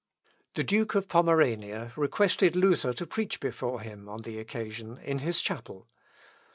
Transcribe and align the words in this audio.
The 0.55 0.63
Duke 0.63 0.95
of 0.95 1.07
Pomerania 1.07 1.93
requested 1.95 2.55
Luther 2.55 2.91
to 2.91 3.05
preach 3.05 3.39
before 3.39 3.81
him, 3.81 4.09
on 4.09 4.23
the 4.23 4.39
occasion, 4.39 4.97
in 4.97 5.19
his 5.19 5.41
chapel. 5.43 5.89